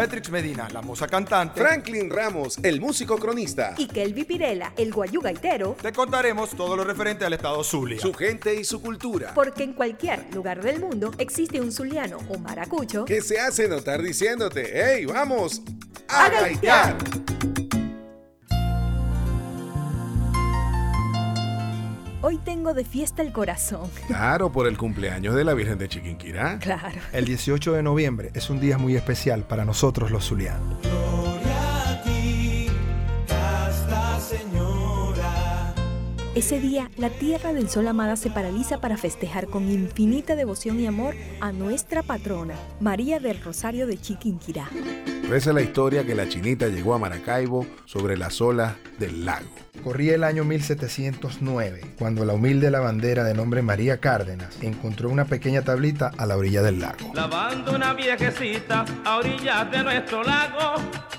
[0.00, 1.60] Petrix Medina, la moza cantante.
[1.60, 3.74] Franklin Ramos, el músico cronista.
[3.76, 5.76] Y Kelvi Pirela, el guayú gaitero.
[5.82, 8.00] Te contaremos todo lo referente al estado Zulia.
[8.00, 9.34] Su gente y su cultura.
[9.34, 14.00] Porque en cualquier lugar del mundo existe un zuliano o maracucho que se hace notar
[14.00, 15.60] diciéndote, hey, vamos
[16.08, 16.96] a, gaitear.
[22.30, 23.90] Hoy tengo de fiesta el corazón.
[24.06, 26.60] Claro, por el cumpleaños de la Virgen de Chiquinquirá.
[26.60, 27.00] Claro.
[27.12, 30.78] El 18 de noviembre es un día muy especial para nosotros los zulianos.
[36.36, 40.86] Ese día, la Tierra del Sol Amada se paraliza para festejar con infinita devoción y
[40.86, 44.68] amor a nuestra patrona, María del Rosario de Chiquinquirá.
[45.28, 49.50] Reza la historia que la chinita llegó a Maracaibo sobre las olas del lago.
[49.82, 55.62] Corría el año 1709, cuando la humilde lavandera de nombre María Cárdenas encontró una pequeña
[55.62, 57.12] tablita a la orilla del lago.
[57.12, 60.74] Lavando una viejecita a orillas de nuestro lago,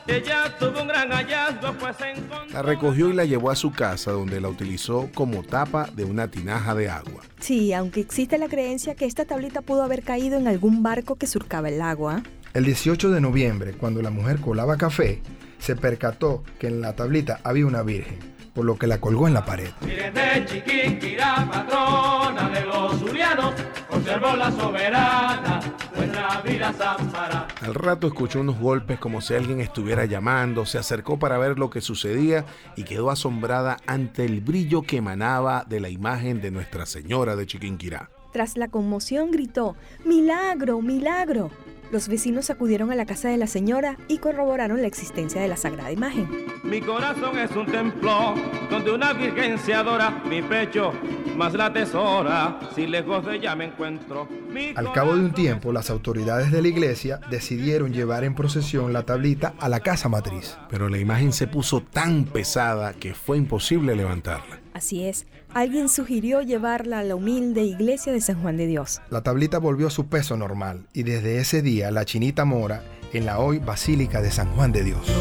[0.07, 2.53] ella tuvo un gran hallazgo, pues encontró...
[2.53, 6.29] La recogió y la llevó a su casa, donde la utilizó como tapa de una
[6.29, 7.21] tinaja de agua.
[7.39, 11.27] Sí, aunque existe la creencia que esta tablita pudo haber caído en algún barco que
[11.27, 12.23] surcaba el lago, ¿ah?
[12.53, 15.21] El 18 de noviembre, cuando la mujer colaba café,
[15.57, 18.19] se percató que en la tablita había una virgen,
[18.53, 19.69] por lo que la colgó en la pared.
[19.81, 23.53] Virgen de Chiquinquirá, patrona de los zulianos,
[23.89, 25.59] conservó la soberana.
[27.61, 31.69] Al rato escuchó unos golpes como si alguien estuviera llamando, se acercó para ver lo
[31.69, 36.85] que sucedía y quedó asombrada ante el brillo que emanaba de la imagen de Nuestra
[36.85, 38.09] Señora de Chiquinquirá.
[38.31, 39.75] Tras la conmoción gritó,
[40.05, 41.51] ¡Milagro, milagro!
[41.91, 45.57] Los vecinos acudieron a la casa de la señora y corroboraron la existencia de la
[45.57, 46.27] sagrada imagen.
[46.63, 48.33] Mi corazón es un templo
[48.69, 50.93] donde una virgen se adora, mi pecho
[51.35, 54.27] más la tesora, si lejos de ella me encuentro.
[54.53, 58.93] Mi Al cabo de un tiempo, las autoridades de la iglesia decidieron llevar en procesión
[58.93, 60.57] la tablita a la casa matriz.
[60.69, 64.60] Pero la imagen se puso tan pesada que fue imposible levantarla.
[64.73, 69.01] Así es, alguien sugirió llevarla a la humilde iglesia de San Juan de Dios.
[69.09, 72.83] La tablita volvió a su peso normal y desde ese día la chinita mora
[73.13, 75.11] en la hoy Basílica de San Juan de Dios.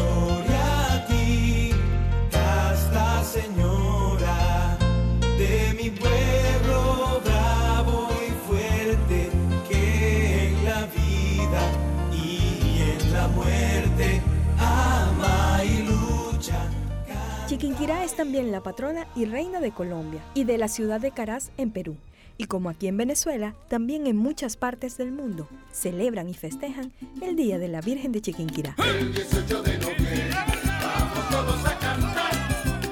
[17.51, 21.51] Chiquinquirá es también la patrona y reina de Colombia y de la ciudad de Caraz
[21.57, 21.97] en Perú.
[22.37, 27.35] Y como aquí en Venezuela, también en muchas partes del mundo celebran y festejan el
[27.35, 28.73] Día de la Virgen de Chiquinquirá.
[28.77, 32.31] El 18 de noviembre, vamos todos a cantar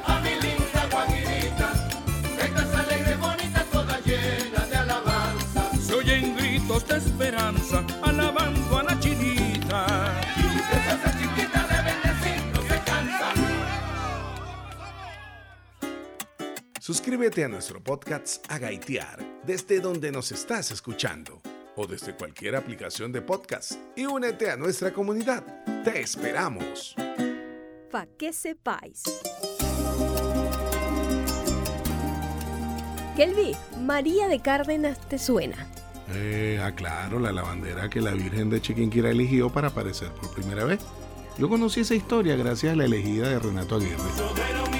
[0.06, 1.90] a mi linda guajirita,
[2.44, 5.72] estas alegres, bonitas, todas llenas de alabanza.
[5.80, 7.86] Se oyen gritos de esperanza,
[16.89, 21.39] Suscríbete a nuestro podcast A Gaitear desde donde nos estás escuchando
[21.75, 25.44] o desde cualquier aplicación de podcast y únete a nuestra comunidad.
[25.83, 26.95] Te esperamos.
[27.91, 29.03] Pa' que sepáis.
[33.16, 35.67] Kelvi, María de Cárdenas te suena.
[36.16, 40.79] Eh, aclaro, la lavandera que la Virgen de Chiquinquirá eligió para aparecer por primera vez.
[41.38, 44.78] Yo conocí esa historia gracias a la elegida de Renato Aguirre.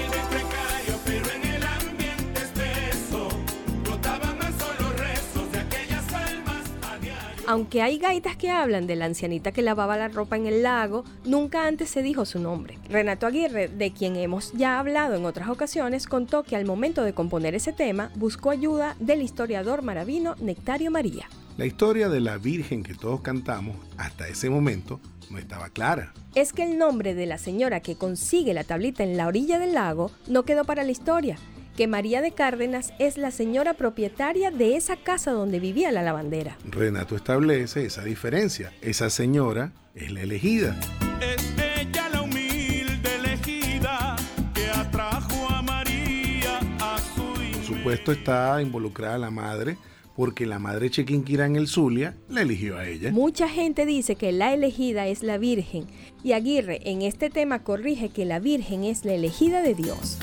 [7.50, 11.02] Aunque hay gaitas que hablan de la ancianita que lavaba la ropa en el lago,
[11.24, 12.78] nunca antes se dijo su nombre.
[12.88, 17.12] Renato Aguirre, de quien hemos ya hablado en otras ocasiones, contó que al momento de
[17.12, 21.28] componer ese tema buscó ayuda del historiador maravino Nectario María.
[21.56, 26.12] La historia de la Virgen que todos cantamos hasta ese momento no estaba clara.
[26.36, 29.74] Es que el nombre de la señora que consigue la tablita en la orilla del
[29.74, 31.36] lago no quedó para la historia,
[31.76, 36.56] que María de Cárdenas es la señora propietaria de esa casa donde vivía la lavandera.
[36.64, 38.72] Renato establece esa diferencia.
[38.82, 40.78] Esa señora es la elegida.
[41.20, 44.16] Es ella la humilde elegida
[44.54, 47.58] que atrajo a María a su hijo.
[47.58, 49.76] Por supuesto está involucrada la madre
[50.16, 53.10] porque la madre Chiquinquirá en el Zulia la eligió a ella.
[53.10, 55.86] Mucha gente dice que la elegida es la Virgen
[56.22, 60.18] y Aguirre en este tema corrige que la Virgen es la elegida de Dios.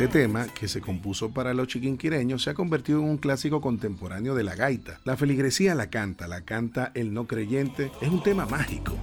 [0.00, 4.34] Este tema, que se compuso para los chiquinquireños, se ha convertido en un clásico contemporáneo
[4.34, 4.98] de la gaita.
[5.04, 7.92] La feligresía la canta, la canta el no creyente.
[8.00, 8.96] Es un tema mágico.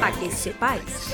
[0.00, 1.12] Para que sepáis.